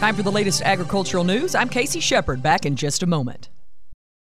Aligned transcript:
Time 0.00 0.16
for 0.16 0.22
the 0.22 0.32
latest 0.32 0.62
agricultural 0.62 1.24
news. 1.24 1.54
I'm 1.54 1.68
KC 1.68 2.00
Sheperd, 2.00 2.40
back 2.40 2.64
in 2.64 2.74
just 2.74 3.02
a 3.02 3.06
moment. 3.06 3.50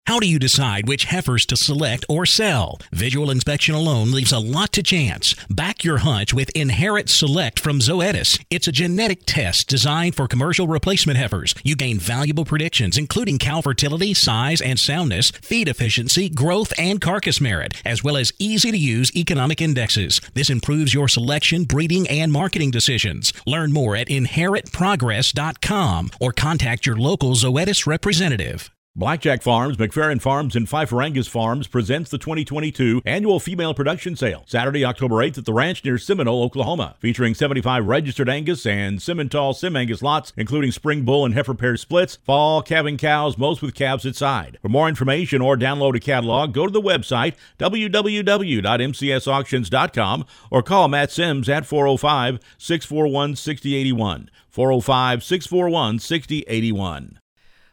How 0.07 0.21
do 0.21 0.29
you 0.29 0.39
decide 0.39 0.87
which 0.87 1.07
heifers 1.07 1.45
to 1.47 1.57
select 1.57 2.05
or 2.09 2.27
sell? 2.27 2.79
Visual 2.93 3.29
inspection 3.29 3.75
alone 3.75 4.13
leaves 4.13 4.31
a 4.31 4.39
lot 4.39 4.73
to 4.75 4.83
chance. 4.85 5.35
Back 5.51 5.83
your 5.83 5.99
hunch 5.99 6.33
with 6.33 6.49
Inherit 6.51 7.09
Select 7.09 7.59
from 7.59 7.81
Zoetis. 7.81 8.41
It's 8.49 8.69
a 8.69 8.73
genetic 8.73 9.23
test 9.27 9.67
designed 9.67 10.15
for 10.15 10.29
commercial 10.29 10.69
replacement 10.69 11.19
heifers. 11.19 11.57
You 11.65 11.75
gain 11.75 11.99
valuable 11.99 12.45
predictions, 12.45 12.97
including 12.97 13.41
cow 13.41 13.63
fertility, 13.63 14.15
size 14.15 14.61
and 14.61 14.79
soundness, 14.79 15.33
feed 15.33 15.67
efficiency, 15.67 16.29
growth, 16.29 16.73
and 16.79 17.01
carcass 17.01 17.41
merit, 17.41 17.75
as 17.85 18.05
well 18.05 18.17
as 18.17 18.33
easy 18.39 18.71
to 18.71 18.79
use 18.79 19.11
economic 19.17 19.61
indexes. 19.61 20.21
This 20.35 20.51
improves 20.51 20.95
your 20.95 21.09
selection, 21.09 21.65
breeding, 21.65 22.07
and 22.07 22.31
marketing 22.31 22.71
decisions. 22.71 23.33
Learn 23.45 23.73
more 23.73 23.97
at 23.97 24.07
inheritprogress.com 24.07 26.11
or 26.21 26.33
contact 26.33 26.87
your 26.87 26.97
local 26.97 27.33
Zoetis 27.33 27.89
representative. 27.89 28.71
Blackjack 28.99 29.43
Farms, 29.43 29.77
McFerrin 29.77 30.23
Farms, 30.23 30.57
and 30.57 30.67
Pfeiffer 30.67 31.03
Angus 31.03 31.29
Farms 31.29 31.67
presents 31.67 32.11
the 32.11 32.17
2022 32.17 33.03
annual 33.05 33.39
female 33.39 33.75
production 33.75 34.17
sale, 34.17 34.45
Saturday, 34.47 34.87
October 34.87 35.17
8th 35.17 35.37
at 35.37 35.45
the 35.45 35.53
ranch 35.53 35.85
near 35.85 35.99
Seminole, 35.99 36.43
Oklahoma, 36.43 36.97
featuring 36.99 37.35
75 37.35 37.87
registered 37.87 38.31
Angus 38.31 38.65
and 38.65 38.99
Simmental 38.99 39.55
Sim 39.55 39.77
Angus 39.77 40.01
lots, 40.01 40.33
including 40.35 40.73
spring 40.73 41.03
bull 41.03 41.27
and 41.27 41.35
heifer 41.35 41.53
pair 41.53 41.77
splits, 41.77 42.17
fall 42.25 42.63
calving 42.63 42.97
cows, 42.97 43.37
most 43.37 43.61
with 43.61 43.75
calves 43.75 44.07
at 44.07 44.17
side. 44.17 44.57
For 44.63 44.71
more 44.71 44.89
information 44.89 45.43
or 45.43 45.59
download 45.59 45.95
a 45.95 46.01
catalog, 46.01 46.55
go 46.55 46.65
to 46.65 46.73
the 46.73 46.81
website 46.81 47.35
www.mcsauctions.com 47.59 50.27
or 50.51 50.63
call 50.63 50.89
Matt 50.89 51.13
Sims 51.13 51.51
at 51.51 51.67
405 51.67 52.41
641 52.57 53.37
6081. 53.37 54.31
405 54.49 55.23
641 55.23 55.99
6081. 55.99 57.19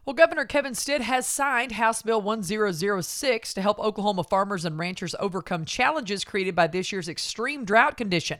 Well, 0.05 0.13
Governor 0.13 0.43
Kevin 0.43 0.75
Stitt 0.75 1.01
has 1.01 1.25
signed 1.25 1.71
House 1.71 2.01
Bill 2.01 2.21
1006 2.21 3.53
to 3.53 3.61
help 3.61 3.79
Oklahoma 3.79 4.25
farmers 4.25 4.65
and 4.65 4.77
ranchers 4.77 5.15
overcome 5.17 5.63
challenges 5.63 6.25
created 6.25 6.53
by 6.57 6.67
this 6.67 6.91
year's 6.91 7.07
extreme 7.07 7.63
drought 7.63 7.95
condition. 7.95 8.39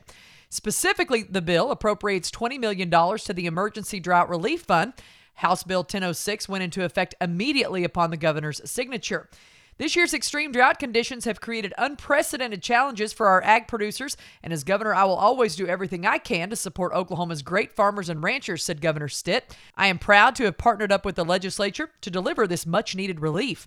Specifically, 0.50 1.22
the 1.22 1.40
bill 1.40 1.70
appropriates 1.70 2.30
$20 2.30 2.60
million 2.60 2.90
to 2.90 3.32
the 3.32 3.46
Emergency 3.46 3.98
Drought 3.98 4.28
Relief 4.28 4.60
Fund. 4.60 4.92
House 5.36 5.62
Bill 5.62 5.80
1006 5.80 6.50
went 6.50 6.64
into 6.64 6.84
effect 6.84 7.14
immediately 7.18 7.82
upon 7.82 8.10
the 8.10 8.18
governor's 8.18 8.60
signature. 8.70 9.30
This 9.76 9.96
year's 9.96 10.14
extreme 10.14 10.52
drought 10.52 10.78
conditions 10.78 11.24
have 11.24 11.40
created 11.40 11.74
unprecedented 11.76 12.62
challenges 12.62 13.12
for 13.12 13.26
our 13.26 13.42
ag 13.42 13.66
producers, 13.66 14.16
and 14.40 14.52
as 14.52 14.62
governor, 14.62 14.94
I 14.94 15.02
will 15.02 15.16
always 15.16 15.56
do 15.56 15.66
everything 15.66 16.06
I 16.06 16.18
can 16.18 16.48
to 16.50 16.56
support 16.56 16.92
Oklahoma's 16.92 17.42
great 17.42 17.72
farmers 17.72 18.08
and 18.08 18.22
ranchers, 18.22 18.62
said 18.62 18.80
Governor 18.80 19.08
Stitt. 19.08 19.56
I 19.76 19.88
am 19.88 19.98
proud 19.98 20.36
to 20.36 20.44
have 20.44 20.58
partnered 20.58 20.92
up 20.92 21.04
with 21.04 21.16
the 21.16 21.24
legislature 21.24 21.90
to 22.02 22.10
deliver 22.10 22.46
this 22.46 22.66
much 22.66 22.94
needed 22.94 23.18
relief. 23.18 23.66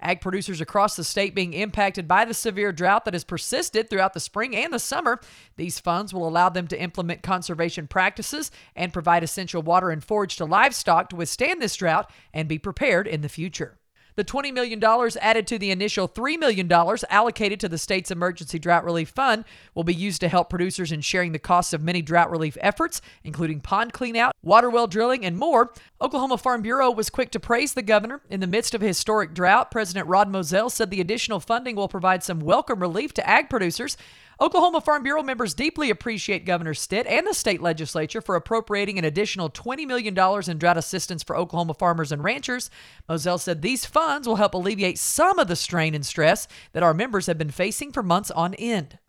Ag 0.00 0.20
producers 0.20 0.60
across 0.60 0.94
the 0.94 1.02
state 1.02 1.34
being 1.34 1.54
impacted 1.54 2.06
by 2.06 2.24
the 2.24 2.34
severe 2.34 2.70
drought 2.70 3.04
that 3.04 3.14
has 3.14 3.24
persisted 3.24 3.90
throughout 3.90 4.14
the 4.14 4.20
spring 4.20 4.54
and 4.54 4.72
the 4.72 4.78
summer. 4.78 5.20
These 5.56 5.80
funds 5.80 6.14
will 6.14 6.28
allow 6.28 6.50
them 6.50 6.68
to 6.68 6.80
implement 6.80 7.24
conservation 7.24 7.88
practices 7.88 8.52
and 8.76 8.92
provide 8.92 9.24
essential 9.24 9.60
water 9.60 9.90
and 9.90 10.04
forage 10.04 10.36
to 10.36 10.44
livestock 10.44 11.08
to 11.10 11.16
withstand 11.16 11.60
this 11.60 11.74
drought 11.74 12.08
and 12.32 12.48
be 12.48 12.58
prepared 12.58 13.08
in 13.08 13.22
the 13.22 13.28
future. 13.28 13.77
The 14.18 14.24
$20 14.24 14.52
million 14.52 14.82
added 15.20 15.46
to 15.46 15.60
the 15.60 15.70
initial 15.70 16.08
$3 16.08 16.40
million 16.40 16.68
allocated 17.08 17.60
to 17.60 17.68
the 17.68 17.78
state's 17.78 18.10
Emergency 18.10 18.58
Drought 18.58 18.84
Relief 18.84 19.10
Fund 19.10 19.44
will 19.76 19.84
be 19.84 19.94
used 19.94 20.20
to 20.22 20.28
help 20.28 20.50
producers 20.50 20.90
in 20.90 21.02
sharing 21.02 21.30
the 21.30 21.38
costs 21.38 21.72
of 21.72 21.84
many 21.84 22.02
drought 22.02 22.28
relief 22.28 22.58
efforts, 22.60 23.00
including 23.22 23.60
pond 23.60 23.92
cleanout, 23.92 24.32
water 24.42 24.70
well 24.70 24.88
drilling, 24.88 25.24
and 25.24 25.38
more. 25.38 25.72
Oklahoma 26.00 26.36
Farm 26.36 26.62
Bureau 26.62 26.90
was 26.90 27.10
quick 27.10 27.30
to 27.30 27.38
praise 27.38 27.74
the 27.74 27.82
governor. 27.82 28.20
In 28.28 28.40
the 28.40 28.48
midst 28.48 28.74
of 28.74 28.80
historic 28.80 29.34
drought, 29.34 29.70
President 29.70 30.08
Rodd 30.08 30.28
Moesel 30.28 30.68
said 30.68 30.90
the 30.90 31.00
additional 31.00 31.38
funding 31.38 31.76
will 31.76 31.86
provide 31.86 32.24
some 32.24 32.40
welcome 32.40 32.80
relief 32.80 33.14
to 33.14 33.28
ag 33.28 33.48
producers. 33.48 33.96
Oklahoma 34.40 34.80
Farm 34.80 35.02
Bureau 35.02 35.24
members 35.24 35.52
deeply 35.52 35.90
appreciate 35.90 36.44
Governor 36.44 36.72
Stitt 36.72 37.08
and 37.08 37.26
the 37.26 37.34
state 37.34 37.60
legislature 37.60 38.20
for 38.20 38.36
appropriating 38.36 38.96
an 38.96 39.04
additional 39.04 39.50
$20 39.50 39.84
million 39.84 40.16
in 40.48 40.58
drought 40.58 40.76
assistance 40.76 41.24
for 41.24 41.36
Oklahoma 41.36 41.74
farmers 41.74 42.12
and 42.12 42.22
ranchers. 42.22 42.70
Moesel 43.08 43.40
said 43.40 43.62
these 43.62 43.84
funds 43.84 44.28
will 44.28 44.36
help 44.36 44.54
alleviate 44.54 44.96
some 44.96 45.40
of 45.40 45.48
the 45.48 45.56
strain 45.56 45.92
and 45.92 46.06
stress 46.06 46.46
that 46.72 46.84
our 46.84 46.94
members 46.94 47.26
have 47.26 47.36
been 47.36 47.50
facing 47.50 47.90
for 47.90 48.00
months 48.00 48.30
on 48.30 48.54
end. 48.54 49.00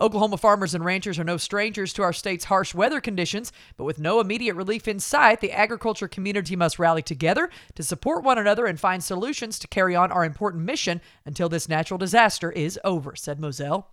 Oklahoma 0.00 0.38
farmers 0.38 0.74
and 0.74 0.86
ranchers 0.86 1.18
are 1.18 1.24
no 1.24 1.36
strangers 1.36 1.92
to 1.92 2.02
our 2.02 2.14
state's 2.14 2.46
harsh 2.46 2.74
weather 2.74 2.98
conditions, 2.98 3.52
but 3.76 3.84
with 3.84 3.98
no 3.98 4.20
immediate 4.20 4.54
relief 4.54 4.88
in 4.88 5.00
sight, 5.00 5.42
the 5.42 5.52
agriculture 5.52 6.08
community 6.08 6.56
must 6.56 6.78
rally 6.78 7.02
together 7.02 7.50
to 7.74 7.82
support 7.82 8.24
one 8.24 8.38
another 8.38 8.64
and 8.64 8.80
find 8.80 9.04
solutions 9.04 9.58
to 9.58 9.68
carry 9.68 9.94
on 9.94 10.10
our 10.10 10.24
important 10.24 10.64
mission 10.64 11.02
until 11.26 11.50
this 11.50 11.68
natural 11.68 11.98
disaster 11.98 12.50
is 12.50 12.80
over, 12.84 13.14
said 13.14 13.38
Moesel. 13.38 13.84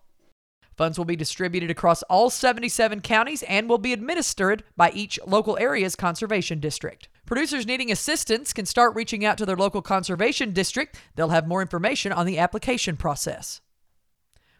Funds 0.79 0.97
will 0.97 1.03
be 1.03 1.17
distributed 1.17 1.69
across 1.69 2.03
all 2.03 2.29
77 2.29 3.01
counties 3.01 3.43
and 3.43 3.67
will 3.67 3.79
be 3.79 3.91
administered 3.91 4.63
by 4.77 4.91
each 4.91 5.19
local 5.27 5.57
area's 5.59 5.93
conservation 5.97 6.61
district. 6.61 7.09
Producers 7.25 7.67
needing 7.67 7.91
assistance 7.91 8.53
can 8.53 8.65
start 8.65 8.95
reaching 8.95 9.25
out 9.25 9.37
to 9.39 9.45
their 9.45 9.57
local 9.57 9.81
conservation 9.81 10.53
district. 10.53 10.97
They'll 11.17 11.35
have 11.35 11.49
more 11.49 11.61
information 11.61 12.13
on 12.13 12.25
the 12.25 12.39
application 12.39 12.95
process. 12.95 13.59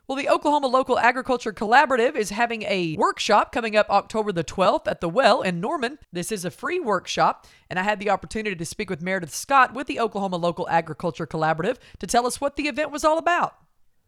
Well, 0.10 0.18
the 0.18 0.28
Oklahoma 0.28 0.68
Local 0.68 1.00
Agriculture 1.00 1.54
Collaborative 1.54 2.18
is 2.18 2.32
having 2.32 2.64
a 2.64 2.98
workshop 2.98 3.54
coming 3.54 3.78
up 3.78 3.90
October 3.90 4.34
the 4.34 4.44
12th 4.44 4.90
at 4.90 5.00
the 5.00 5.08
Well 5.08 5.42
in 5.42 5.62
Norman. 5.62 6.00
This 6.12 6.34
is 6.34 6.44
a 6.44 6.52
free 6.52 6.82
workshop, 6.82 7.48
and 7.70 7.80
I 7.80 7.84
had 7.84 8.02
the 8.02 8.10
opportunity 8.10 8.58
to 8.58 8.66
speak 8.66 8.90
with 8.90 9.02
Meredith 9.02 9.34
Scott 9.34 9.74
with 9.74 9.88
the 9.88 10.02
Oklahoma 10.02 10.36
Local 10.36 10.68
Agriculture 10.68 11.26
Collaborative 11.26 11.78
to 12.00 12.08
tell 12.08 12.28
us 12.28 12.42
what 12.42 12.58
the 12.58 12.68
event 12.68 12.92
was 12.92 13.06
all 13.06 13.18
about. 13.18 13.56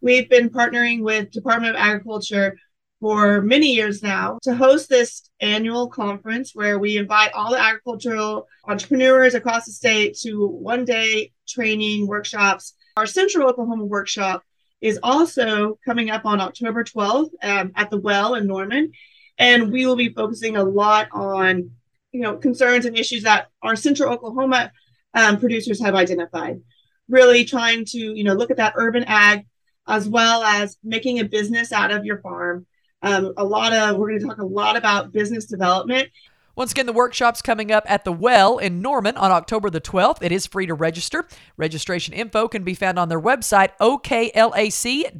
We've 0.04 0.28
been 0.28 0.50
partnering 0.50 1.04
with 1.04 1.30
Department 1.30 1.76
of 1.76 1.80
Agriculture 1.80 2.58
for 3.00 3.40
many 3.42 3.74
years 3.76 4.02
now 4.02 4.40
to 4.42 4.56
host 4.56 4.90
this 4.90 5.30
annual 5.40 5.90
conference 5.90 6.56
where 6.56 6.80
we 6.80 6.98
invite 6.98 7.34
all 7.34 7.52
the 7.52 7.62
agricultural 7.62 8.48
entrepreneurs 8.68 9.36
across 9.36 9.66
the 9.66 9.72
state 9.72 10.18
to 10.22 10.48
one 10.48 10.86
day 10.86 11.32
training 11.48 12.08
workshops. 12.08 12.74
Our 12.98 13.06
Central 13.06 13.48
Oklahoma 13.48 13.86
workshop 13.86 14.42
is 14.82 14.98
also 15.04 15.78
coming 15.86 16.10
up 16.10 16.26
on 16.26 16.42
October 16.42 16.84
12th 16.84 17.30
um, 17.44 17.72
at 17.76 17.92
the 17.92 18.00
Well 18.00 18.34
in 18.34 18.48
Norman. 18.48 18.94
And 19.38 19.72
we 19.72 19.86
will 19.86 19.96
be 19.96 20.10
focusing 20.10 20.58
a 20.58 20.64
lot 20.64 21.10
on, 21.12 21.70
you 22.12 22.22
know, 22.22 22.38
concerns 22.38 22.86
and 22.86 22.98
issues 22.98 23.22
that 23.24 23.50
our 23.62 23.76
Central 23.76 24.12
Oklahoma 24.12 24.72
um, 25.14 25.40
producers 25.40 25.80
have 25.80 25.94
identified. 25.94 26.60
Really 27.08 27.46
trying 27.46 27.86
to, 27.86 28.00
you 28.00 28.24
know, 28.24 28.34
look 28.34 28.50
at 28.50 28.58
that 28.58 28.74
urban 28.78 29.04
ag 29.04 29.46
as 29.88 30.08
well 30.08 30.44
as 30.44 30.78
making 30.84 31.20
a 31.20 31.26
business 31.26 31.72
out 31.72 31.92
of 31.92 32.06
your 32.06 32.20
farm. 32.20 32.66
Um, 33.02 33.34
a 33.38 33.44
lot 33.44 33.74
of, 33.74 33.98
we're 33.98 34.10
going 34.10 34.22
to 34.22 34.28
talk 34.28 34.38
a 34.38 34.46
lot 34.46 34.78
about 34.78 35.12
business 35.12 35.46
development. 35.46 36.10
Once 36.56 36.72
again, 36.72 36.86
the 36.86 36.94
workshop's 36.94 37.42
coming 37.42 37.72
up 37.72 37.84
at 37.88 38.04
the 38.04 38.12
Well 38.12 38.58
in 38.58 38.82
Norman 38.82 39.18
on 39.18 39.32
October 39.32 39.70
the 39.70 39.82
12th. 39.82 40.22
It 40.22 40.32
is 40.32 40.46
free 40.46 40.66
to 40.66 40.74
register. 40.74 41.28
Registration 41.58 42.14
info 42.14 42.48
can 42.48 42.64
be 42.64 42.74
found 42.74 43.00
on 43.00 43.10
their 43.10 43.22
website, 43.22 43.70
oklac.org. 43.80 45.16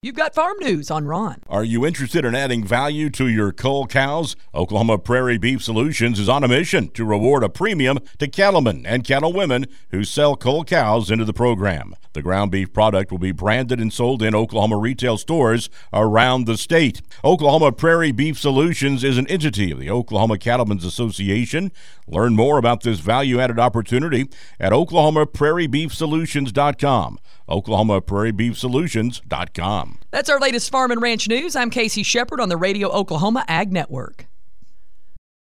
You've 0.00 0.14
got 0.14 0.32
farm 0.32 0.58
news 0.60 0.92
on 0.92 1.06
Ron. 1.06 1.42
Are 1.48 1.64
you 1.64 1.84
interested 1.84 2.24
in 2.24 2.36
adding 2.36 2.62
value 2.62 3.10
to 3.10 3.26
your 3.26 3.50
cull 3.50 3.88
cows? 3.88 4.36
Oklahoma 4.54 4.96
Prairie 4.96 5.38
Beef 5.38 5.60
Solutions 5.60 6.20
is 6.20 6.28
on 6.28 6.44
a 6.44 6.48
mission 6.48 6.86
to 6.90 7.04
reward 7.04 7.42
a 7.42 7.48
premium 7.48 7.98
to 8.20 8.28
cattlemen 8.28 8.86
and 8.86 9.02
cattlewomen 9.02 9.66
who 9.90 10.04
sell 10.04 10.36
cull 10.36 10.62
cows 10.62 11.10
into 11.10 11.24
the 11.24 11.32
program. 11.32 11.96
The 12.12 12.22
ground 12.22 12.52
beef 12.52 12.72
product 12.72 13.10
will 13.10 13.18
be 13.18 13.32
branded 13.32 13.80
and 13.80 13.92
sold 13.92 14.22
in 14.22 14.36
Oklahoma 14.36 14.76
retail 14.76 15.18
stores 15.18 15.68
around 15.92 16.46
the 16.46 16.56
state. 16.56 17.02
Oklahoma 17.24 17.72
Prairie 17.72 18.12
Beef 18.12 18.38
Solutions 18.38 19.02
is 19.02 19.18
an 19.18 19.26
entity 19.26 19.72
of 19.72 19.80
the 19.80 19.90
Oklahoma 19.90 20.38
Cattlemen's 20.38 20.84
Association. 20.84 21.72
Learn 22.06 22.36
more 22.36 22.56
about 22.56 22.84
this 22.84 23.00
value 23.00 23.40
added 23.40 23.58
opportunity 23.58 24.30
at 24.60 24.70
oklahomaprairiebeefsolutions.com. 24.70 27.18
OklahomaPrairieBeefSolutions.com. 27.48 29.87
That's 30.10 30.28
our 30.28 30.40
latest 30.40 30.70
farm 30.70 30.90
and 30.90 31.02
ranch 31.02 31.28
news. 31.28 31.54
I'm 31.56 31.70
KC 31.70 32.02
Sheperd 32.04 32.40
on 32.40 32.48
the 32.48 32.56
Radio 32.56 32.88
Oklahoma 32.88 33.44
Ag 33.48 33.72
Network. 33.72 34.26